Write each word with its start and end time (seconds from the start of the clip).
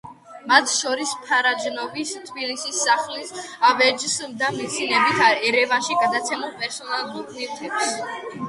მათ 0.51 0.69
შორის, 0.75 1.11
ფარაჯანოვის 1.25 2.13
თბილისის 2.29 2.79
სახლის 2.87 3.35
ავეჯს 3.71 4.17
და 4.41 4.51
მისი 4.57 4.89
ნებით 4.95 5.45
ერევანში 5.51 5.99
გადაცემულ 6.03 6.57
პერსონალურ 6.65 7.33
ნივთებს. 7.39 7.97